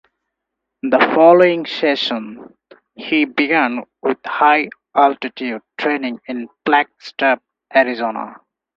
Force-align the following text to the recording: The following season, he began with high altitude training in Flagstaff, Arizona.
The 0.81 0.97
following 1.13 1.67
season, 1.67 2.57
he 2.95 3.25
began 3.25 3.83
with 4.01 4.17
high 4.25 4.69
altitude 4.95 5.61
training 5.77 6.19
in 6.25 6.49
Flagstaff, 6.65 7.39
Arizona. 7.75 8.37